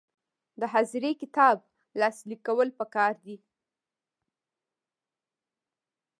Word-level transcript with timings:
د 0.59 0.61
حاضري 0.73 1.11
کتاب 1.21 1.57
لاسلیک 1.99 2.41
کول 2.47 2.69
پکار 2.79 3.13
دي 3.25 3.37